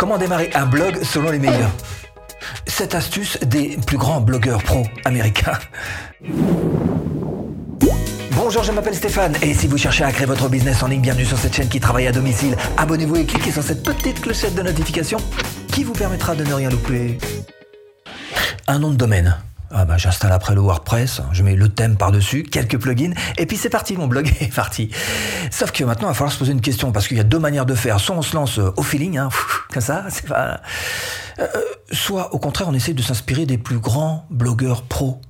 Comment 0.00 0.16
démarrer 0.16 0.48
un 0.54 0.64
blog 0.64 1.02
selon 1.02 1.30
les 1.30 1.38
meilleurs 1.38 1.70
Cette 2.66 2.94
astuce 2.94 3.38
des 3.40 3.76
plus 3.86 3.98
grands 3.98 4.22
blogueurs 4.22 4.62
pro 4.62 4.82
américains. 5.04 5.58
Bonjour, 8.30 8.62
je 8.62 8.72
m'appelle 8.72 8.94
Stéphane 8.94 9.36
et 9.42 9.52
si 9.52 9.66
vous 9.66 9.76
cherchez 9.76 10.02
à 10.02 10.10
créer 10.10 10.24
votre 10.24 10.48
business 10.48 10.82
en 10.82 10.86
ligne, 10.86 11.02
bienvenue 11.02 11.26
sur 11.26 11.36
cette 11.36 11.54
chaîne 11.54 11.68
qui 11.68 11.80
travaille 11.80 12.06
à 12.06 12.12
domicile. 12.12 12.56
Abonnez-vous 12.78 13.16
et 13.16 13.26
cliquez 13.26 13.52
sur 13.52 13.62
cette 13.62 13.82
petite 13.82 14.22
clochette 14.22 14.54
de 14.54 14.62
notification 14.62 15.18
qui 15.70 15.84
vous 15.84 15.92
permettra 15.92 16.34
de 16.34 16.44
ne 16.44 16.54
rien 16.54 16.70
louper. 16.70 17.18
Un 18.68 18.78
nom 18.78 18.88
de 18.88 18.96
domaine. 18.96 19.36
Ah 19.72 19.84
bah 19.84 19.96
j'installe 19.96 20.32
après 20.32 20.54
le 20.54 20.60
WordPress, 20.60 21.22
je 21.32 21.44
mets 21.44 21.54
le 21.54 21.68
thème 21.68 21.96
par-dessus, 21.96 22.42
quelques 22.42 22.76
plugins, 22.76 23.12
et 23.38 23.46
puis 23.46 23.56
c'est 23.56 23.70
parti, 23.70 23.96
mon 23.96 24.08
blog 24.08 24.28
est 24.40 24.52
parti. 24.52 24.90
Sauf 25.52 25.70
que 25.70 25.84
maintenant, 25.84 26.08
il 26.08 26.10
va 26.10 26.14
falloir 26.14 26.32
se 26.32 26.38
poser 26.38 26.52
une 26.52 26.60
question, 26.60 26.90
parce 26.90 27.06
qu'il 27.06 27.16
y 27.16 27.20
a 27.20 27.24
deux 27.24 27.38
manières 27.38 27.66
de 27.66 27.76
faire. 27.76 28.00
Soit 28.00 28.16
on 28.16 28.22
se 28.22 28.34
lance 28.34 28.58
au 28.58 28.82
feeling, 28.82 29.18
hein, 29.18 29.28
comme 29.72 29.82
ça, 29.82 30.06
c'est 30.08 30.26
pas... 30.26 30.60
Euh, 31.38 31.46
soit 31.92 32.34
au 32.34 32.38
contraire, 32.38 32.68
on 32.68 32.74
essaie 32.74 32.94
de 32.94 33.02
s'inspirer 33.02 33.46
des 33.46 33.58
plus 33.58 33.78
grands 33.78 34.26
blogueurs 34.30 34.82
pros 34.82 35.20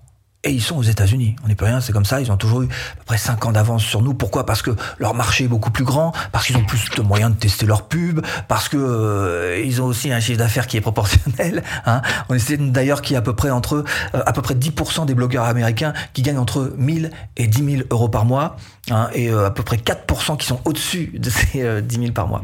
et 0.42 0.50
ils 0.52 0.62
sont 0.62 0.76
aux 0.76 0.82
États-Unis. 0.82 1.36
On 1.44 1.48
n'est 1.48 1.54
plus 1.54 1.66
rien, 1.66 1.80
c'est 1.82 1.92
comme 1.92 2.06
ça. 2.06 2.20
Ils 2.20 2.32
ont 2.32 2.36
toujours 2.38 2.62
eu 2.62 2.64
à 2.64 2.96
peu 2.96 3.04
près 3.04 3.18
5 3.18 3.44
ans 3.44 3.52
d'avance 3.52 3.84
sur 3.84 4.00
nous. 4.00 4.14
Pourquoi? 4.14 4.46
Parce 4.46 4.62
que 4.62 4.70
leur 4.98 5.12
marché 5.12 5.44
est 5.44 5.48
beaucoup 5.48 5.70
plus 5.70 5.84
grand, 5.84 6.12
parce 6.32 6.46
qu'ils 6.46 6.56
ont 6.56 6.64
plus 6.64 6.88
de 6.96 7.02
moyens 7.02 7.32
de 7.32 7.36
tester 7.36 7.66
leur 7.66 7.82
pub, 7.88 8.20
parce 8.48 8.70
que 8.70 8.78
euh, 8.78 9.62
ils 9.62 9.82
ont 9.82 9.84
aussi 9.84 10.10
un 10.10 10.20
chiffre 10.20 10.38
d'affaires 10.38 10.66
qui 10.66 10.76
est 10.76 10.80
proportionnel. 10.80 11.62
Hein. 11.86 12.02
On 12.28 12.34
essaie 12.34 12.56
d'ailleurs 12.56 13.00
qu'il 13.00 13.14
y 13.14 13.16
a 13.16 13.20
à 13.20 13.22
peu 13.22 13.34
près 13.34 13.50
entre 13.50 13.84
euh, 14.14 14.22
à 14.26 14.32
peu 14.32 14.42
près 14.42 14.54
10% 14.54 15.06
des 15.06 15.14
blogueurs 15.14 15.44
américains 15.44 15.94
qui 16.12 16.22
gagnent 16.22 16.38
entre 16.38 16.74
1000 16.76 17.10
et 17.36 17.46
10 17.46 17.76
000 17.76 17.82
euros 17.90 18.08
par 18.08 18.24
mois, 18.24 18.56
hein, 18.90 19.08
et 19.14 19.30
euh, 19.30 19.46
à 19.46 19.50
peu 19.50 19.62
près 19.62 19.76
4% 19.76 20.36
qui 20.36 20.46
sont 20.46 20.60
au-dessus 20.64 21.12
de 21.16 21.30
ces 21.30 21.82
10 21.82 21.96
000 21.96 22.12
par 22.12 22.28
mois. 22.28 22.42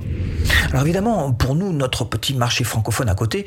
Alors 0.71 0.83
évidemment, 0.83 1.33
pour 1.33 1.55
nous, 1.55 1.73
notre 1.73 2.05
petit 2.05 2.35
marché 2.35 2.65
francophone 2.65 3.09
à 3.09 3.15
côté 3.15 3.47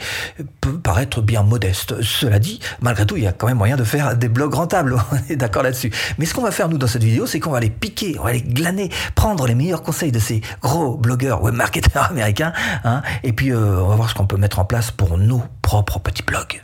peut 0.61 0.77
paraître 0.77 1.21
bien 1.21 1.43
modeste. 1.43 2.01
Cela 2.01 2.39
dit, 2.39 2.59
malgré 2.81 3.05
tout, 3.05 3.17
il 3.17 3.23
y 3.23 3.27
a 3.27 3.31
quand 3.31 3.47
même 3.47 3.57
moyen 3.57 3.77
de 3.77 3.83
faire 3.83 4.15
des 4.15 4.29
blog 4.39 4.53
rentable, 4.53 4.95
on 5.11 5.31
est 5.33 5.35
d'accord 5.35 5.63
là-dessus. 5.63 5.91
Mais 6.17 6.25
ce 6.25 6.33
qu'on 6.33 6.43
va 6.43 6.51
faire 6.51 6.69
nous 6.69 6.77
dans 6.77 6.87
cette 6.87 7.03
vidéo, 7.03 7.25
c'est 7.25 7.41
qu'on 7.41 7.51
va 7.51 7.57
aller 7.57 7.69
piquer, 7.69 8.15
on 8.19 8.23
va 8.23 8.29
aller 8.29 8.41
glaner, 8.41 8.89
prendre 9.13 9.45
les 9.45 9.55
meilleurs 9.55 9.81
conseils 9.81 10.13
de 10.13 10.19
ces 10.19 10.39
gros 10.61 10.95
blogueurs 10.95 11.43
web 11.43 11.53
marketeurs 11.53 12.05
américains, 12.09 12.53
hein, 12.85 13.01
et 13.23 13.33
puis 13.33 13.51
euh, 13.51 13.81
on 13.81 13.89
va 13.89 13.95
voir 13.95 14.09
ce 14.09 14.15
qu'on 14.15 14.27
peut 14.27 14.37
mettre 14.37 14.59
en 14.59 14.65
place 14.65 14.91
pour 14.91 15.17
nos 15.17 15.43
propres 15.61 15.99
petits 15.99 16.23
blogs. 16.23 16.61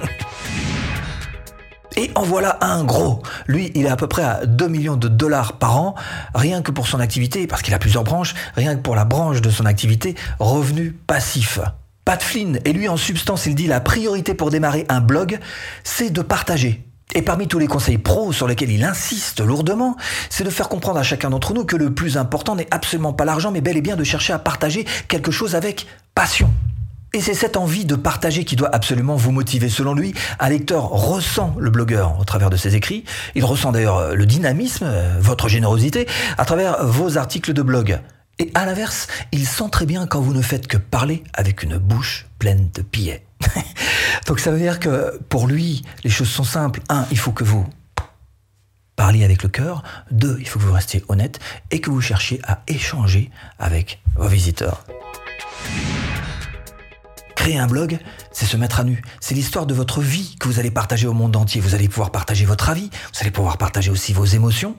Et 1.96 2.12
en 2.14 2.22
voilà 2.22 2.58
un 2.60 2.84
gros. 2.84 3.24
Lui, 3.48 3.72
il 3.74 3.86
est 3.86 3.90
à 3.90 3.96
peu 3.96 4.06
près 4.06 4.22
à 4.22 4.46
2 4.46 4.68
millions 4.68 4.94
de 4.94 5.08
dollars 5.08 5.54
par 5.54 5.76
an, 5.76 5.96
rien 6.32 6.62
que 6.62 6.70
pour 6.70 6.86
son 6.86 7.00
activité, 7.00 7.48
parce 7.48 7.60
qu'il 7.62 7.74
a 7.74 7.80
plusieurs 7.80 8.04
branches, 8.04 8.34
rien 8.54 8.76
que 8.76 8.82
pour 8.82 8.94
la 8.94 9.04
branche 9.04 9.40
de 9.40 9.50
son 9.50 9.66
activité, 9.66 10.14
revenu 10.38 10.92
passif. 10.92 11.58
Pat 12.04 12.22
Flynn, 12.22 12.60
et 12.64 12.72
lui 12.72 12.88
en 12.88 12.96
substance, 12.96 13.46
il 13.46 13.56
dit 13.56 13.66
la 13.66 13.80
priorité 13.80 14.34
pour 14.34 14.50
démarrer 14.50 14.86
un 14.88 15.00
blog, 15.00 15.40
c'est 15.82 16.10
de 16.10 16.22
partager. 16.22 16.87
Et 17.14 17.22
parmi 17.22 17.48
tous 17.48 17.58
les 17.58 17.66
conseils 17.66 17.98
pros 17.98 18.32
sur 18.32 18.46
lesquels 18.46 18.70
il 18.70 18.84
insiste 18.84 19.40
lourdement, 19.40 19.96
c'est 20.28 20.44
de 20.44 20.50
faire 20.50 20.68
comprendre 20.68 20.98
à 20.98 21.02
chacun 21.02 21.30
d'entre 21.30 21.54
nous 21.54 21.64
que 21.64 21.76
le 21.76 21.94
plus 21.94 22.18
important 22.18 22.54
n'est 22.54 22.68
absolument 22.70 23.14
pas 23.14 23.24
l'argent, 23.24 23.50
mais 23.50 23.62
bel 23.62 23.76
et 23.76 23.82
bien 23.82 23.96
de 23.96 24.04
chercher 24.04 24.34
à 24.34 24.38
partager 24.38 24.84
quelque 25.08 25.30
chose 25.30 25.54
avec 25.54 25.86
passion. 26.14 26.52
Et 27.14 27.22
c'est 27.22 27.32
cette 27.32 27.56
envie 27.56 27.86
de 27.86 27.96
partager 27.96 28.44
qui 28.44 28.54
doit 28.54 28.68
absolument 28.74 29.16
vous 29.16 29.32
motiver. 29.32 29.70
Selon 29.70 29.94
lui, 29.94 30.12
un 30.38 30.50
lecteur 30.50 30.90
ressent 30.90 31.54
le 31.58 31.70
blogueur 31.70 32.18
au 32.20 32.24
travers 32.24 32.50
de 32.50 32.56
ses 32.56 32.76
écrits. 32.76 33.04
Il 33.34 33.46
ressent 33.46 33.72
d'ailleurs 33.72 34.14
le 34.14 34.26
dynamisme, 34.26 34.92
votre 35.18 35.48
générosité, 35.48 36.06
à 36.36 36.44
travers 36.44 36.84
vos 36.84 37.16
articles 37.16 37.54
de 37.54 37.62
blog. 37.62 37.98
Et 38.38 38.50
à 38.54 38.66
l'inverse, 38.66 39.08
il 39.32 39.46
sent 39.46 39.70
très 39.72 39.86
bien 39.86 40.06
quand 40.06 40.20
vous 40.20 40.34
ne 40.34 40.42
faites 40.42 40.66
que 40.66 40.76
parler 40.76 41.24
avec 41.32 41.62
une 41.62 41.78
bouche 41.78 42.26
pleine 42.38 42.68
de 42.74 42.82
billets. 42.82 43.27
Donc 44.26 44.40
ça 44.40 44.50
veut 44.50 44.58
dire 44.58 44.80
que 44.80 45.18
pour 45.28 45.46
lui, 45.46 45.84
les 46.04 46.10
choses 46.10 46.28
sont 46.28 46.44
simples. 46.44 46.80
Un, 46.88 47.06
il 47.10 47.18
faut 47.18 47.32
que 47.32 47.44
vous 47.44 47.66
parliez 48.96 49.24
avec 49.24 49.42
le 49.42 49.48
cœur. 49.48 49.82
Deux, 50.10 50.36
il 50.40 50.48
faut 50.48 50.58
que 50.58 50.64
vous 50.64 50.72
restiez 50.72 51.04
honnête 51.08 51.38
et 51.70 51.80
que 51.80 51.90
vous 51.90 52.00
cherchiez 52.00 52.40
à 52.46 52.62
échanger 52.66 53.30
avec 53.58 54.02
vos 54.16 54.28
visiteurs. 54.28 54.84
Créer 57.36 57.58
un 57.58 57.68
blog, 57.68 57.98
c'est 58.32 58.46
se 58.46 58.56
mettre 58.56 58.80
à 58.80 58.84
nu. 58.84 59.00
C'est 59.20 59.34
l'histoire 59.34 59.64
de 59.64 59.72
votre 59.72 60.00
vie 60.00 60.36
que 60.40 60.48
vous 60.48 60.58
allez 60.58 60.72
partager 60.72 61.06
au 61.06 61.12
monde 61.12 61.36
entier. 61.36 61.60
Vous 61.60 61.74
allez 61.76 61.88
pouvoir 61.88 62.10
partager 62.10 62.44
votre 62.44 62.68
avis, 62.68 62.90
vous 62.90 63.20
allez 63.20 63.30
pouvoir 63.30 63.56
partager 63.58 63.90
aussi 63.90 64.12
vos 64.12 64.24
émotions. 64.24 64.76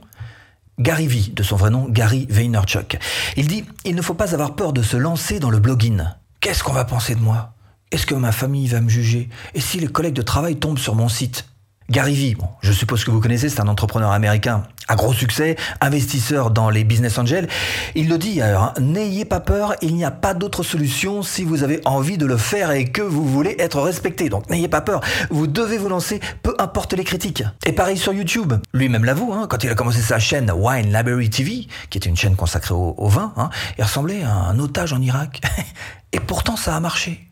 Gary 0.79 1.07
V, 1.07 1.31
de 1.33 1.43
son 1.43 1.55
vrai 1.55 1.69
nom, 1.69 1.87
Gary 1.89 2.27
Vaynerchuk. 2.29 2.97
Il 3.35 3.47
dit, 3.47 3.65
il 3.85 3.95
ne 3.95 4.01
faut 4.01 4.13
pas 4.13 4.33
avoir 4.33 4.55
peur 4.55 4.73
de 4.73 4.81
se 4.81 4.97
lancer 4.97 5.39
dans 5.39 5.49
le 5.49 5.59
blogging. 5.59 6.03
Qu'est-ce 6.39 6.63
qu'on 6.63 6.73
va 6.73 6.85
penser 6.85 7.15
de 7.15 7.21
moi? 7.21 7.53
Est-ce 7.91 8.05
que 8.05 8.15
ma 8.15 8.31
famille 8.31 8.67
va 8.67 8.81
me 8.81 8.89
juger? 8.89 9.29
Et 9.53 9.61
si 9.61 9.79
les 9.79 9.87
collègues 9.87 10.13
de 10.13 10.21
travail 10.21 10.57
tombent 10.57 10.77
sur 10.77 10.95
mon 10.95 11.09
site? 11.09 11.45
Gary 11.89 12.13
Vee, 12.13 12.37
je 12.61 12.71
suppose 12.71 13.03
que 13.03 13.09
vous 13.09 13.19
connaissez, 13.19 13.49
c'est 13.49 13.61
un 13.61 13.67
entrepreneur 13.67 14.11
américain 14.11 14.63
à 14.87 14.95
gros 14.95 15.13
succès, 15.13 15.55
investisseur 15.81 16.51
dans 16.51 16.69
les 16.69 16.83
business 16.83 17.17
angels. 17.17 17.47
Il 17.95 18.09
le 18.09 18.19
dit 18.19 18.41
alors, 18.41 18.63
hein, 18.63 18.73
n'ayez 18.79 19.25
pas 19.25 19.39
peur, 19.39 19.73
il 19.81 19.95
n'y 19.95 20.05
a 20.05 20.11
pas 20.11 20.35
d'autre 20.35 20.61
solution 20.61 21.23
si 21.23 21.43
vous 21.43 21.63
avez 21.63 21.81
envie 21.85 22.19
de 22.19 22.27
le 22.27 22.37
faire 22.37 22.71
et 22.71 22.85
que 22.85 23.01
vous 23.01 23.25
voulez 23.25 23.55
être 23.57 23.81
respecté. 23.81 24.29
Donc 24.29 24.49
n'ayez 24.51 24.67
pas 24.67 24.81
peur, 24.81 25.01
vous 25.31 25.47
devez 25.47 25.79
vous 25.79 25.89
lancer, 25.89 26.19
peu 26.43 26.55
importe 26.59 26.93
les 26.93 27.03
critiques. 27.03 27.43
Et 27.65 27.71
pareil 27.71 27.97
sur 27.97 28.13
YouTube, 28.13 28.53
lui-même 28.71 29.05
l'avoue, 29.05 29.33
hein, 29.33 29.47
quand 29.49 29.63
il 29.63 29.69
a 29.71 29.75
commencé 29.75 30.01
sa 30.01 30.19
chaîne 30.19 30.51
Wine 30.51 30.93
Library 30.93 31.29
TV, 31.31 31.67
qui 31.89 31.97
était 31.97 32.09
une 32.09 32.17
chaîne 32.17 32.35
consacrée 32.35 32.75
au, 32.75 33.07
vin, 33.07 33.33
hein, 33.35 33.49
il 33.79 33.83
ressemblait 33.83 34.23
à 34.23 34.33
un 34.33 34.59
otage 34.59 34.93
en 34.93 35.01
Irak. 35.01 35.41
et 36.13 36.19
pourtant 36.19 36.55
ça 36.55 36.75
a 36.75 36.79
marché. 36.79 37.28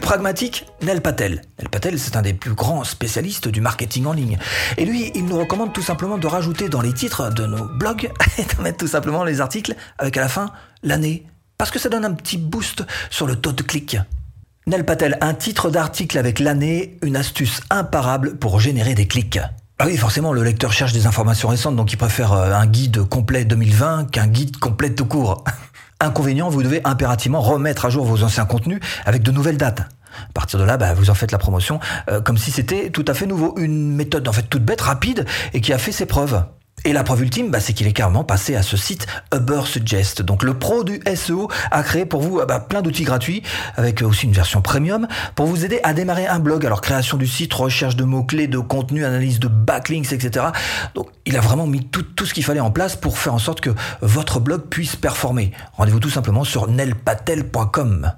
Pragmatique, 0.00 0.66
Nel 0.82 1.00
Patel. 1.00 1.42
Nel 1.58 1.68
Patel, 1.68 1.98
c'est 1.98 2.16
un 2.16 2.22
des 2.22 2.32
plus 2.32 2.54
grands 2.54 2.84
spécialistes 2.84 3.48
du 3.48 3.60
marketing 3.60 4.06
en 4.06 4.12
ligne. 4.12 4.38
Et 4.76 4.84
lui, 4.84 5.10
il 5.14 5.24
nous 5.24 5.38
recommande 5.38 5.72
tout 5.72 5.82
simplement 5.82 6.18
de 6.18 6.26
rajouter 6.26 6.68
dans 6.68 6.80
les 6.80 6.92
titres 6.92 7.32
de 7.32 7.46
nos 7.46 7.64
blogs, 7.64 8.10
et 8.38 8.42
de 8.42 8.62
mettre 8.62 8.78
tout 8.78 8.86
simplement 8.86 9.24
les 9.24 9.40
articles 9.40 9.74
avec 9.98 10.16
à 10.16 10.20
la 10.20 10.28
fin 10.28 10.50
l'année. 10.82 11.26
Parce 11.56 11.70
que 11.70 11.78
ça 11.78 11.88
donne 11.88 12.04
un 12.04 12.12
petit 12.12 12.38
boost 12.38 12.84
sur 13.10 13.26
le 13.26 13.36
taux 13.36 13.52
de 13.52 13.62
clic. 13.62 13.96
Nel 14.66 14.84
Patel, 14.84 15.16
un 15.20 15.34
titre 15.34 15.70
d'article 15.70 16.18
avec 16.18 16.38
l'année, 16.38 16.98
une 17.02 17.16
astuce 17.16 17.60
imparable 17.70 18.36
pour 18.36 18.60
générer 18.60 18.94
des 18.94 19.06
clics. 19.06 19.38
Ah 19.78 19.86
oui, 19.86 19.96
forcément, 19.96 20.32
le 20.32 20.42
lecteur 20.42 20.72
cherche 20.72 20.92
des 20.92 21.06
informations 21.06 21.48
récentes, 21.48 21.76
donc 21.76 21.92
il 21.92 21.96
préfère 21.96 22.32
euh, 22.32 22.52
un 22.52 22.66
guide 22.66 23.04
complet 23.04 23.44
2020 23.44 24.10
qu'un 24.10 24.26
guide 24.26 24.56
complet 24.56 24.94
tout 24.94 25.06
court. 25.06 25.44
Inconvénient, 26.00 26.48
vous 26.48 26.62
devez 26.62 26.80
impérativement 26.84 27.40
remettre 27.40 27.84
à 27.84 27.90
jour 27.90 28.04
vos 28.04 28.22
anciens 28.22 28.44
contenus 28.44 28.78
avec 29.04 29.22
de 29.22 29.32
nouvelles 29.32 29.56
dates. 29.56 29.80
À 29.80 30.32
partir 30.32 30.58
de 30.60 30.64
là, 30.64 30.76
bah, 30.76 30.94
vous 30.94 31.10
en 31.10 31.14
faites 31.14 31.32
la 31.32 31.38
promotion 31.38 31.80
euh, 32.08 32.20
comme 32.20 32.38
si 32.38 32.50
c'était 32.50 32.90
tout 32.90 33.04
à 33.08 33.14
fait 33.14 33.26
nouveau. 33.26 33.54
Une 33.58 33.94
méthode 33.94 34.26
en 34.28 34.32
fait 34.32 34.48
toute 34.48 34.64
bête, 34.64 34.80
rapide 34.80 35.26
et 35.54 35.60
qui 35.60 35.72
a 35.72 35.78
fait 35.78 35.92
ses 35.92 36.06
preuves. 36.06 36.44
Et 36.84 36.92
la 36.92 37.02
preuve 37.02 37.22
ultime, 37.22 37.50
bah, 37.50 37.60
c'est 37.60 37.72
qu'il 37.72 37.86
est 37.86 37.92
carrément 37.92 38.24
passé 38.24 38.54
à 38.54 38.62
ce 38.62 38.76
site 38.76 39.06
Ubersuggest. 39.34 40.22
Donc 40.22 40.42
le 40.42 40.54
pro 40.54 40.84
du 40.84 41.00
SEO 41.14 41.48
a 41.70 41.82
créé 41.82 42.06
pour 42.06 42.22
vous 42.22 42.40
bah, 42.46 42.60
plein 42.60 42.82
d'outils 42.82 43.04
gratuits, 43.04 43.42
avec 43.76 44.02
aussi 44.02 44.26
une 44.26 44.32
version 44.32 44.62
premium, 44.62 45.06
pour 45.34 45.46
vous 45.46 45.64
aider 45.64 45.80
à 45.82 45.92
démarrer 45.92 46.26
un 46.26 46.38
blog. 46.38 46.64
Alors 46.64 46.80
création 46.80 47.16
du 47.16 47.26
site, 47.26 47.52
recherche 47.54 47.96
de 47.96 48.04
mots-clés, 48.04 48.46
de 48.46 48.58
contenu, 48.58 49.04
analyse 49.04 49.40
de 49.40 49.48
backlinks, 49.48 50.12
etc. 50.12 50.46
Donc 50.94 51.08
il 51.26 51.36
a 51.36 51.40
vraiment 51.40 51.66
mis 51.66 51.84
tout, 51.84 52.02
tout 52.02 52.26
ce 52.26 52.34
qu'il 52.34 52.44
fallait 52.44 52.60
en 52.60 52.70
place 52.70 52.96
pour 52.96 53.18
faire 53.18 53.34
en 53.34 53.38
sorte 53.38 53.60
que 53.60 53.70
votre 54.00 54.40
blog 54.40 54.62
puisse 54.68 54.96
performer. 54.96 55.52
Rendez-vous 55.74 56.00
tout 56.00 56.10
simplement 56.10 56.44
sur 56.44 56.68
nelpatel.com. 56.68 58.12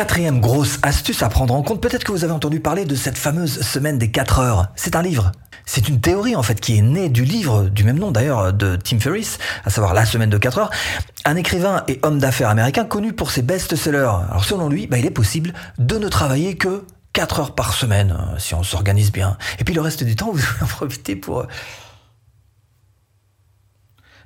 Quatrième 0.00 0.40
grosse 0.40 0.78
astuce 0.80 1.22
à 1.22 1.28
prendre 1.28 1.52
en 1.52 1.62
compte, 1.62 1.82
peut-être 1.82 2.04
que 2.04 2.12
vous 2.12 2.24
avez 2.24 2.32
entendu 2.32 2.58
parler 2.58 2.86
de 2.86 2.94
cette 2.94 3.18
fameuse 3.18 3.60
semaine 3.60 3.98
des 3.98 4.10
4 4.10 4.38
heures. 4.38 4.68
C'est 4.74 4.96
un 4.96 5.02
livre. 5.02 5.30
C'est 5.66 5.90
une 5.90 6.00
théorie 6.00 6.34
en 6.34 6.42
fait 6.42 6.58
qui 6.58 6.78
est 6.78 6.80
née 6.80 7.10
du 7.10 7.22
livre 7.22 7.64
du 7.64 7.84
même 7.84 7.98
nom 7.98 8.10
d'ailleurs 8.10 8.54
de 8.54 8.76
Tim 8.76 8.98
Ferriss, 8.98 9.36
à 9.62 9.68
savoir 9.68 9.92
La 9.92 10.06
semaine 10.06 10.30
de 10.30 10.38
4 10.38 10.56
heures, 10.58 10.70
un 11.26 11.36
écrivain 11.36 11.84
et 11.86 12.00
homme 12.02 12.18
d'affaires 12.18 12.48
américain 12.48 12.86
connu 12.86 13.12
pour 13.12 13.30
ses 13.30 13.42
best-sellers. 13.42 14.10
Alors 14.30 14.42
selon 14.42 14.70
lui, 14.70 14.86
bah, 14.86 14.96
il 14.96 15.04
est 15.04 15.10
possible 15.10 15.52
de 15.76 15.98
ne 15.98 16.08
travailler 16.08 16.56
que 16.56 16.86
4 17.12 17.40
heures 17.40 17.54
par 17.54 17.74
semaine 17.74 18.16
euh, 18.18 18.38
si 18.38 18.54
on 18.54 18.62
s'organise 18.62 19.12
bien. 19.12 19.36
Et 19.58 19.64
puis 19.64 19.74
le 19.74 19.82
reste 19.82 20.02
du 20.02 20.16
temps, 20.16 20.30
vous 20.32 20.42
en 20.62 20.66
profitez 20.66 21.14
pour 21.14 21.46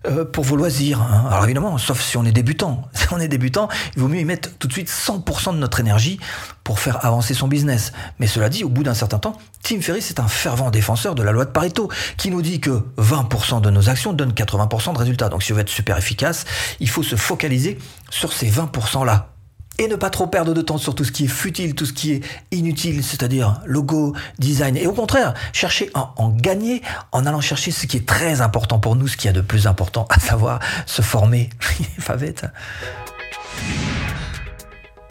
euh, 0.06 0.24
pour 0.24 0.44
vos 0.44 0.56
loisirs. 0.56 1.00
Hein. 1.00 1.26
Alors 1.30 1.44
évidemment, 1.44 1.78
sauf 1.78 2.00
si 2.02 2.16
on 2.16 2.24
est 2.24 2.32
débutant. 2.32 2.88
Si 3.04 3.12
on 3.12 3.20
est 3.20 3.28
débutant, 3.28 3.68
il 3.96 4.00
vaut 4.00 4.08
mieux 4.08 4.20
y 4.20 4.24
mettre 4.24 4.56
tout 4.58 4.66
de 4.66 4.72
suite 4.72 4.88
100% 4.88 5.52
de 5.52 5.58
notre 5.58 5.78
énergie 5.78 6.18
pour 6.62 6.80
faire 6.80 7.04
avancer 7.04 7.34
son 7.34 7.48
business. 7.48 7.92
Mais 8.18 8.26
cela 8.26 8.48
dit, 8.48 8.64
au 8.64 8.70
bout 8.70 8.82
d'un 8.82 8.94
certain 8.94 9.18
temps, 9.18 9.36
Tim 9.62 9.82
Ferriss 9.82 10.08
est 10.08 10.20
un 10.20 10.26
fervent 10.26 10.70
défenseur 10.70 11.14
de 11.14 11.22
la 11.22 11.30
loi 11.30 11.44
de 11.44 11.50
Pareto, 11.50 11.90
qui 12.16 12.30
nous 12.30 12.40
dit 12.40 12.60
que 12.60 12.82
20% 12.96 13.60
de 13.60 13.68
nos 13.68 13.90
actions 13.90 14.14
donnent 14.14 14.32
80% 14.32 14.94
de 14.94 14.98
résultats. 14.98 15.28
Donc 15.28 15.42
si 15.42 15.52
vous 15.52 15.56
voulez 15.56 15.64
être 15.64 15.68
super 15.68 15.98
efficace, 15.98 16.46
il 16.80 16.88
faut 16.88 17.02
se 17.02 17.16
focaliser 17.16 17.76
sur 18.08 18.32
ces 18.32 18.50
20%-là. 18.50 19.33
Et 19.78 19.88
ne 19.88 19.96
pas 19.96 20.10
trop 20.10 20.26
perdre 20.26 20.54
de 20.54 20.62
temps 20.62 20.78
sur 20.78 20.94
tout 20.94 21.04
ce 21.04 21.12
qui 21.12 21.24
est 21.24 21.28
futile, 21.28 21.74
tout 21.74 21.86
ce 21.86 21.92
qui 21.92 22.12
est 22.12 22.22
inutile, 22.50 23.02
c'est-à-dire 23.02 23.60
logo, 23.66 24.14
design, 24.38 24.76
et 24.76 24.86
au 24.86 24.92
contraire, 24.92 25.34
chercher 25.52 25.90
à 25.94 26.14
en 26.16 26.30
gagner 26.30 26.82
en 27.12 27.26
allant 27.26 27.40
chercher 27.40 27.70
ce 27.70 27.86
qui 27.86 27.96
est 27.96 28.06
très 28.06 28.40
important 28.40 28.78
pour 28.78 28.96
nous, 28.96 29.08
ce 29.08 29.16
qui 29.16 29.28
est 29.28 29.32
de 29.32 29.40
plus 29.40 29.66
important, 29.66 30.06
à 30.10 30.20
savoir 30.20 30.60
se 30.86 31.02
former. 31.02 31.50
Favette. 31.98 32.46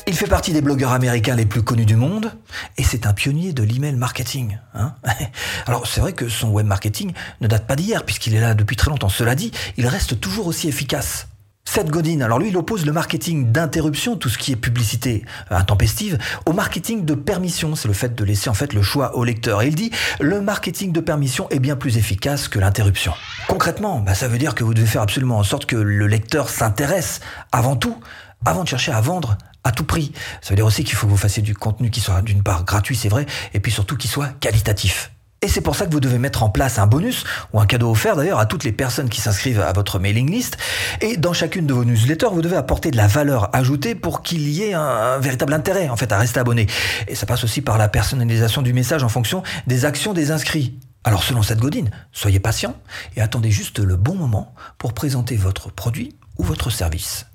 Il 0.06 0.16
fait 0.16 0.28
partie 0.28 0.52
des 0.52 0.62
blogueurs 0.62 0.92
américains 0.92 1.36
les 1.36 1.46
plus 1.46 1.64
connus 1.64 1.86
du 1.86 1.96
monde 1.96 2.34
et 2.78 2.84
c'est 2.84 3.08
un 3.08 3.14
pionnier 3.14 3.54
de 3.54 3.64
l'email 3.64 3.96
marketing. 3.96 4.58
Hein. 4.74 4.96
Alors 5.66 5.88
c'est 5.88 6.02
vrai 6.02 6.12
que 6.12 6.28
son 6.28 6.50
web 6.50 6.66
marketing 6.66 7.14
ne 7.40 7.48
date 7.48 7.66
pas 7.66 7.78
d'hier 7.78 8.04
puisqu'il 8.04 8.36
est 8.36 8.42
là 8.42 8.54
depuis 8.54 8.76
très 8.76 8.90
longtemps. 8.90 9.08
Cela 9.08 9.34
dit, 9.34 9.52
il 9.78 9.88
reste 9.88 10.20
toujours 10.20 10.48
aussi 10.48 10.68
efficace. 10.68 11.28
Seth 11.74 11.90
Godin, 11.90 12.22
alors 12.22 12.38
lui, 12.38 12.50
il 12.50 12.58
oppose 12.58 12.86
le 12.86 12.92
marketing 12.92 13.52
d'interruption, 13.52 14.16
tout 14.16 14.30
ce 14.30 14.38
qui 14.38 14.52
est 14.52 14.56
publicité 14.56 15.26
intempestive, 15.50 16.20
au 16.46 16.54
marketing 16.54 17.04
de 17.04 17.16
permission. 17.16 17.74
C'est 17.74 17.88
le 17.88 17.96
fait 17.96 18.14
de 18.14 18.24
laisser 18.24 18.52
en 18.52 18.54
fait 18.54 18.74
le 18.74 18.84
choix 18.84 19.18
au 19.18 19.24
lecteur. 19.24 19.64
Et 19.64 19.70
il 19.70 19.74
dit, 19.74 19.90
le 20.20 20.40
marketing 20.40 20.92
de 20.92 21.00
permission 21.00 21.50
est 21.50 21.58
bien 21.58 21.76
plus 21.76 21.98
efficace 21.98 22.48
que 22.48 22.60
l'interruption. 22.60 23.12
Concrètement, 23.48 24.02
bah, 24.02 24.14
ça 24.14 24.28
veut 24.28 24.38
dire 24.38 24.54
que 24.54 24.64
vous 24.64 24.76
devez 24.76 24.86
faire 24.86 25.02
absolument 25.02 25.40
en 25.40 25.44
sorte 25.44 25.66
que 25.66 25.76
le 25.76 26.06
lecteur 26.06 26.50
s'intéresse 26.50 27.22
avant 27.52 27.76
tout, 27.76 27.98
avant 28.46 28.62
de 28.62 28.68
chercher 28.68 28.92
à 28.92 29.02
vendre 29.02 29.36
à 29.64 29.72
tout 29.72 29.84
prix. 29.84 30.12
Ça 30.42 30.52
veut 30.52 30.56
dire 30.56 30.68
aussi 30.68 30.84
qu'il 30.84 30.94
faut 30.94 31.08
que 31.08 31.12
vous 31.12 31.18
fassiez 31.18 31.42
du 31.42 31.56
contenu 31.56 31.90
qui 31.90 32.02
soit 32.02 32.22
d'une 32.22 32.44
part 32.44 32.66
gratuit, 32.66 32.96
c'est 32.96 33.10
vrai, 33.10 33.26
et 33.56 33.60
puis 33.60 33.72
surtout 33.72 33.98
qui 33.98 34.08
soit 34.08 34.30
qualitatif. 34.40 35.10
Et 35.44 35.50
c'est 35.50 35.60
pour 35.60 35.76
ça 35.76 35.86
que 35.86 35.92
vous 35.92 36.00
devez 36.00 36.20
mettre 36.20 36.42
en 36.42 36.50
place 36.50 36.80
un 36.80 36.88
bonus 36.88 37.26
ou 37.52 37.60
un 37.60 37.66
cadeau 37.66 37.92
offert 37.92 38.16
d'ailleurs 38.16 38.40
à 38.40 38.46
toutes 38.46 38.64
les 38.64 38.72
personnes 38.72 39.10
qui 39.10 39.20
s'inscrivent 39.20 39.60
à 39.60 39.74
votre 39.74 40.00
mailing 40.00 40.32
list. 40.32 40.58
Et 41.02 41.18
dans 41.18 41.34
chacune 41.34 41.68
de 41.68 41.74
vos 41.74 41.84
newsletters, 41.84 42.30
vous 42.32 42.42
devez 42.42 42.56
apporter 42.56 42.92
de 42.92 42.98
la 42.98 43.08
valeur 43.08 43.54
ajoutée 43.54 43.94
pour 43.94 44.22
qu'il 44.22 44.48
y 44.48 44.64
ait 44.64 44.74
un, 44.74 45.20
véritable 45.20 45.52
intérêt 45.52 45.90
en 45.90 45.98
fait 45.98 46.14
à 46.14 46.18
rester 46.18 46.40
abonné. 46.40 46.68
Et 47.10 47.16
ça 47.16 47.26
passe 47.26 47.44
aussi 47.44 47.60
par 47.60 47.78
la 47.78 47.90
personnalisation 47.90 48.62
du 48.62 48.72
message 48.72 49.04
en 49.04 49.10
fonction 49.10 49.44
des 49.68 49.84
actions 49.84 50.14
des 50.14 50.32
inscrits. 50.32 50.80
Alors 51.04 51.24
selon 51.24 51.44
cette 51.44 51.60
godine, 51.60 51.92
soyez 52.14 52.40
patient 52.40 52.78
et 53.18 53.22
attendez 53.22 53.52
juste 53.52 53.80
le 53.80 53.98
bon 53.98 54.16
moment 54.16 54.56
pour 54.78 54.94
présenter 54.94 55.36
votre 55.36 55.70
produit 55.70 56.16
ou 56.38 56.44
votre 56.44 56.70
service. 56.70 57.26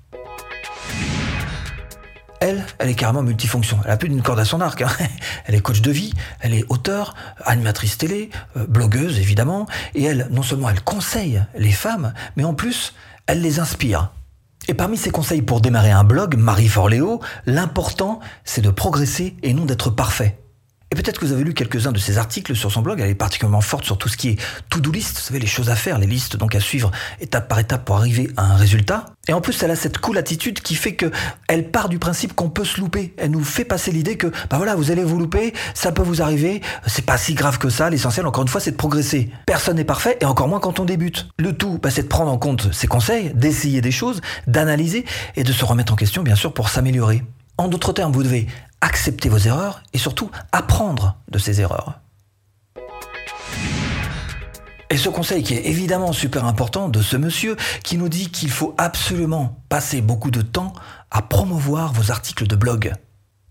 Elle, 2.39 2.65
elle 2.77 2.89
est 2.89 2.95
carrément 2.95 3.21
multifonction. 3.21 3.79
Elle 3.83 3.91
a 3.91 3.97
plus 3.97 4.09
d'une 4.09 4.21
corde 4.21 4.39
à 4.39 4.45
son 4.45 4.61
arc. 4.61 4.81
Hein. 4.81 4.89
Elle 5.45 5.55
est 5.55 5.61
coach 5.61 5.81
de 5.81 5.91
vie, 5.91 6.13
elle 6.41 6.53
est 6.53 6.63
auteur, 6.69 7.15
animatrice 7.43 7.97
télé, 7.97 8.29
euh, 8.55 8.65
blogueuse 8.67 9.19
évidemment. 9.19 9.65
Et 9.95 10.03
elle, 10.03 10.27
non 10.31 10.43
seulement 10.43 10.69
elle 10.69 10.81
conseille 10.81 11.43
les 11.57 11.71
femmes, 11.71 12.13
mais 12.35 12.43
en 12.43 12.53
plus, 12.53 12.93
elle 13.25 13.41
les 13.41 13.59
inspire. 13.59 14.11
Et 14.67 14.75
parmi 14.75 14.97
ses 14.97 15.09
conseils 15.09 15.41
pour 15.41 15.61
démarrer 15.61 15.91
un 15.91 16.03
blog, 16.03 16.35
Marie 16.37 16.67
Forleo, 16.67 17.21
l'important, 17.47 18.19
c'est 18.43 18.61
de 18.61 18.69
progresser 18.69 19.35
et 19.41 19.53
non 19.53 19.65
d'être 19.65 19.89
parfait. 19.89 20.37
Et 20.91 20.95
peut-être 20.95 21.19
que 21.19 21.25
vous 21.25 21.33
avez 21.33 21.43
lu 21.43 21.53
quelques-uns 21.53 21.91
de 21.91 21.99
ses 21.99 22.17
articles 22.17 22.55
sur 22.55 22.71
son 22.71 22.81
blog. 22.81 22.99
Elle 22.99 23.11
est 23.11 23.15
particulièrement 23.15 23.61
forte 23.61 23.85
sur 23.85 23.99
tout 23.99 24.09
ce 24.09 24.17
qui 24.17 24.29
est 24.29 24.37
to-do 24.69 24.91
list, 24.91 25.17
vous 25.17 25.23
savez, 25.23 25.39
les 25.39 25.47
choses 25.47 25.69
à 25.69 25.75
faire, 25.75 25.99
les 25.99 26.07
listes 26.07 26.35
donc 26.35 26.55
à 26.55 26.59
suivre 26.59 26.89
étape 27.21 27.47
par 27.47 27.59
étape 27.59 27.85
pour 27.85 27.97
arriver 27.97 28.31
à 28.37 28.53
un 28.53 28.55
résultat. 28.55 29.05
Et 29.27 29.33
en 29.33 29.41
plus, 29.41 29.61
elle 29.61 29.69
a 29.69 29.75
cette 29.75 29.99
cool 29.99 30.17
attitude 30.17 30.61
qui 30.61 30.73
fait 30.73 30.95
que 30.95 31.11
elle 31.47 31.69
part 31.69 31.89
du 31.89 31.99
principe 31.99 32.33
qu'on 32.33 32.49
peut 32.49 32.65
se 32.65 32.81
louper. 32.81 33.13
Elle 33.17 33.29
nous 33.29 33.43
fait 33.43 33.65
passer 33.65 33.91
l'idée 33.91 34.17
que, 34.17 34.27
bah 34.49 34.57
voilà, 34.57 34.75
vous 34.75 34.89
allez 34.89 35.03
vous 35.03 35.19
louper, 35.19 35.53
ça 35.75 35.91
peut 35.91 36.01
vous 36.01 36.23
arriver, 36.23 36.61
c'est 36.87 37.05
pas 37.05 37.19
si 37.19 37.35
grave 37.35 37.59
que 37.59 37.69
ça. 37.69 37.91
L'essentiel, 37.91 38.25
encore 38.25 38.41
une 38.41 38.49
fois, 38.49 38.59
c'est 38.59 38.71
de 38.71 38.77
progresser. 38.77 39.29
Personne 39.45 39.75
n'est 39.75 39.83
parfait 39.83 40.17
et 40.21 40.25
encore 40.25 40.47
moins 40.47 40.59
quand 40.59 40.79
on 40.79 40.85
débute. 40.85 41.27
Le 41.37 41.53
tout, 41.53 41.77
bah, 41.77 41.91
c'est 41.91 42.03
de 42.03 42.07
prendre 42.07 42.31
en 42.31 42.39
compte 42.39 42.73
ses 42.73 42.87
conseils, 42.87 43.31
d'essayer 43.35 43.81
des 43.81 43.91
choses, 43.91 44.21
d'analyser 44.47 45.05
et 45.35 45.43
de 45.43 45.53
se 45.53 45.63
remettre 45.63 45.93
en 45.93 45.95
question, 45.95 46.23
bien 46.23 46.35
sûr, 46.35 46.51
pour 46.51 46.69
s'améliorer. 46.69 47.23
En 47.59 47.67
d'autres 47.67 47.91
termes, 47.91 48.13
vous 48.13 48.23
devez 48.23 48.47
accepter 48.79 49.27
vos 49.27 49.37
erreurs 49.37 49.83
et 49.91 49.97
surtout 49.97 50.31
apprendre 50.53 51.17
de 51.29 51.37
ces 51.37 51.59
erreurs. 51.59 51.99
Et 54.89 54.95
ce 54.95 55.09
conseil 55.09 55.43
qui 55.43 55.55
est 55.55 55.65
évidemment 55.65 56.13
super 56.13 56.45
important 56.45 56.87
de 56.87 57.01
ce 57.01 57.17
monsieur 57.17 57.57
qui 57.83 57.97
nous 57.97 58.07
dit 58.07 58.31
qu'il 58.31 58.49
faut 58.49 58.73
absolument 58.77 59.61
passer 59.67 59.99
beaucoup 59.99 60.31
de 60.31 60.41
temps 60.41 60.71
à 61.11 61.21
promouvoir 61.21 61.91
vos 61.91 62.11
articles 62.11 62.47
de 62.47 62.55
blog. 62.55 62.93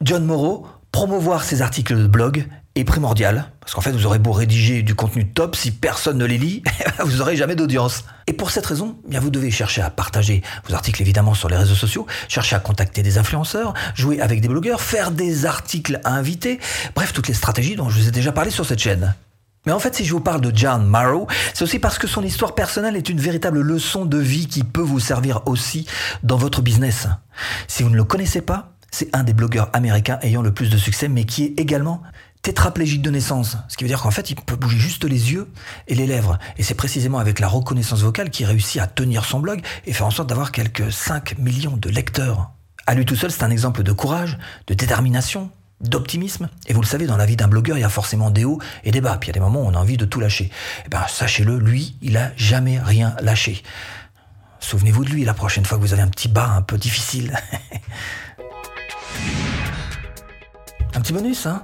John 0.01 0.25
Morrow, 0.25 0.67
promouvoir 0.91 1.45
ses 1.45 1.61
articles 1.61 1.95
de 1.95 2.07
blog 2.07 2.49
est 2.79 2.85
primordial, 2.85 3.51
parce 3.61 3.75
qu'en 3.75 3.81
fait 3.81 3.93
vous 3.93 4.07
aurez 4.07 4.19
beau 4.19 4.33
rédiger 4.33 4.83
du 4.83 4.95
contenu 4.95 5.27
top, 5.27 5.57
si 5.57 5.71
personne 5.71 6.19
ne 6.19 6.25
les 6.25 6.39
lit, 6.39 6.63
vous 7.01 7.17
n'aurez 7.17 7.37
jamais 7.37 7.57
d'audience. 7.57 8.05
Et 8.27 8.33
pour 8.33 8.51
cette 8.51 8.67
raison, 8.67 8.99
eh 9.07 9.11
bien 9.11 9.21
vous 9.21 9.31
devez 9.31 9.51
chercher 9.51 9.83
à 9.83 9.91
partager 9.91 10.43
vos 10.69 10.75
articles 10.75 11.01
évidemment 11.03 11.35
sur 11.35 11.49
les 11.49 11.57
réseaux 11.57 11.75
sociaux, 11.75 12.07
chercher 12.29 12.57
à 12.57 12.61
contacter 12.61 13.03
des 13.03 13.19
influenceurs, 13.19 13.75
jouer 13.95 14.21
avec 14.21 14.41
des 14.41 14.49
blogueurs, 14.49 14.81
faire 14.81 15.11
des 15.11 15.47
articles 15.47 16.01
à 16.05 16.15
inviter, 16.15 16.61
bref 16.95 17.13
toutes 17.13 17.29
les 17.29 17.35
stratégies 17.35 17.77
dont 17.77 17.89
je 17.89 17.99
vous 18.01 18.09
ai 18.09 18.13
déjà 18.13 18.33
parlé 18.33 18.51
sur 18.51 18.67
cette 18.67 18.81
chaîne. 18.81 19.15
Mais 19.67 19.73
en 19.73 19.81
fait, 19.81 19.95
si 19.95 20.05
je 20.05 20.13
vous 20.13 20.21
parle 20.21 20.41
de 20.41 20.51
John 20.55 20.87
Marrow, 20.87 21.27
c'est 21.53 21.63
aussi 21.63 21.79
parce 21.79 21.99
que 21.99 22.07
son 22.07 22.23
histoire 22.23 22.55
personnelle 22.55 22.97
est 22.97 23.09
une 23.09 23.21
véritable 23.21 23.61
leçon 23.61 24.07
de 24.07 24.17
vie 24.17 24.47
qui 24.47 24.65
peut 24.65 24.81
vous 24.81 25.01
servir 25.01 25.43
aussi 25.47 25.87
dans 26.23 26.37
votre 26.37 26.63
business. 26.63 27.07
Si 27.67 27.83
vous 27.83 27.91
ne 27.91 27.97
le 27.97 28.05
connaissez 28.05 28.41
pas, 28.41 28.73
c'est 28.91 29.15
un 29.15 29.25
des 29.25 29.35
blogueurs 29.35 29.69
américains 29.75 30.19
ayant 30.23 30.43
le 30.43 30.55
plus 30.55 30.71
de 30.71 30.79
succès, 30.79 31.09
mais 31.09 31.25
qui 31.25 31.45
est 31.45 31.61
également 31.61 32.03
tétraplégique 32.49 33.03
de 33.03 33.11
naissance, 33.11 33.59
ce 33.69 33.77
qui 33.77 33.85
veut 33.85 33.89
dire 33.89 34.01
qu'en 34.01 34.11
fait, 34.11 34.31
il 34.31 34.35
peut 34.35 34.57
bouger 34.57 34.79
juste 34.79 35.05
les 35.05 35.33
yeux 35.33 35.51
et 35.87 35.95
les 35.95 36.07
lèvres. 36.07 36.39
Et 36.57 36.63
c'est 36.63 36.75
précisément 36.75 37.19
avec 37.19 37.41
la 37.41 37.47
reconnaissance 37.47 38.01
vocale 38.01 38.31
qu'il 38.31 38.47
réussit 38.47 38.81
à 38.81 38.87
tenir 38.87 39.27
son 39.27 39.41
blog 39.41 39.61
et 39.85 39.93
faire 39.93 40.07
en 40.07 40.11
sorte 40.11 40.31
d'avoir 40.31 40.51
quelques 40.51 40.91
5 40.91 41.37
millions 41.37 41.77
de 41.77 41.91
lecteurs. 41.91 42.53
À 42.87 42.95
lui 42.95 43.05
tout 43.05 43.17
seul, 43.17 43.31
c'est 43.31 43.43
un 43.43 43.51
exemple 43.51 43.83
de 43.83 43.93
courage, 43.93 44.39
de 44.67 44.73
détermination, 44.73 45.51
d'optimisme. 45.83 46.49
Et 46.69 46.73
vous 46.73 46.81
le 46.81 46.87
savez, 46.87 47.05
dans 47.05 47.19
la 47.19 47.27
vie 47.27 47.37
d'un 47.37 47.49
blogueur, 47.49 47.77
il 47.77 47.83
y 47.83 47.85
a 47.85 47.91
forcément 47.91 48.31
des 48.31 48.47
hauts 48.47 48.61
et 48.83 48.93
des 48.93 49.03
bas. 49.03 49.19
Puis 49.19 49.27
il 49.27 49.29
y 49.29 49.33
a 49.33 49.35
des 49.35 49.41
moments 49.41 49.61
où 49.61 49.67
on 49.67 49.75
a 49.75 49.79
envie 49.79 49.99
de 49.99 50.07
tout 50.07 50.19
lâcher. 50.19 50.51
Eh 50.87 50.89
ben, 50.89 51.05
sachez-le, 51.07 51.59
lui, 51.59 51.97
il 52.01 52.17
a 52.17 52.31
jamais 52.39 52.81
rien 52.81 53.15
lâché. 53.21 53.63
Souvenez-vous 54.61 55.05
de 55.05 55.11
lui 55.11 55.27
la 55.27 55.35
prochaine 55.35 55.67
fois 55.67 55.77
que 55.77 55.83
vous 55.83 55.93
avez 55.93 56.01
un 56.01 56.09
petit 56.09 56.29
bas 56.29 56.49
un 56.57 56.63
peu 56.63 56.79
difficile. 56.79 57.39
un 60.95 61.01
petit 61.03 61.13
bonus, 61.13 61.45
hein? 61.45 61.63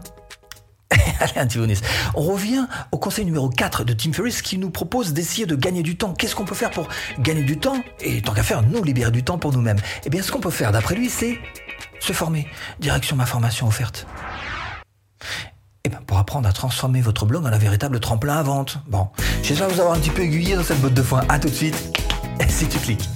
Allez, 1.37 1.47
bonus. 1.57 1.81
On 2.15 2.23
revient 2.23 2.67
au 2.93 2.99
conseil 2.99 3.25
numéro 3.25 3.49
4 3.49 3.85
de 3.85 3.93
Tim 3.93 4.13
Ferriss 4.13 4.43
qui 4.43 4.59
nous 4.59 4.71
propose 4.71 5.13
d'essayer 5.13 5.47
de 5.47 5.57
gagner 5.57 5.83
du 5.83 5.97
temps. 5.97 6.13
Qu'est-ce 6.13 6.35
qu'on 6.35 6.45
peut 6.45 6.55
faire 6.55 6.71
pour 6.71 6.89
gagner 7.19 7.43
du 7.43 7.59
temps 7.59 7.83
et 8.01 8.23
tant 8.23 8.33
qu'à 8.33 8.43
faire, 8.43 8.63
nous 8.63 8.83
libérer 8.83 9.11
du 9.11 9.23
temps 9.23 9.39
pour 9.39 9.53
nous-mêmes? 9.53 9.79
Eh 10.05 10.11
bien, 10.11 10.23
ce 10.23 10.33
qu'on 10.33 10.41
peut 10.41 10.51
faire, 10.51 10.73
d'après 10.73 10.95
lui, 10.95 11.11
c'est 11.11 11.39
se 12.01 12.13
former. 12.13 12.47
Direction 12.81 13.17
ma 13.17 13.27
formation 13.27 13.67
offerte. 13.67 14.07
Eh 15.85 15.91
bien, 15.91 16.01
pour 16.07 16.19
apprendre 16.19 16.49
à 16.49 16.53
transformer 16.53 17.01
votre 17.01 17.27
blog 17.27 17.45
en 17.45 17.53
un 17.53 17.59
véritable 17.59 18.01
tremplin 18.01 18.37
à 18.37 18.43
vente. 18.43 18.79
Bon, 18.87 19.09
j'espère 19.43 19.69
vous 19.69 19.81
avoir 19.81 19.95
un 19.95 20.01
petit 20.01 20.11
peu 20.11 20.23
aiguillé 20.23 20.57
dans 20.57 20.63
cette 20.63 20.81
botte 20.81 20.95
de 20.95 21.03
foin. 21.03 21.23
À 21.29 21.39
tout 21.39 21.49
de 21.49 21.55
suite, 21.55 21.99
si 22.49 22.67
tu 22.67 22.79
cliques. 22.79 23.09